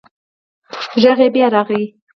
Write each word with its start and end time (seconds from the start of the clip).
غږ 1.03 1.19
بیا 1.33 1.47
راغی. 1.53 1.83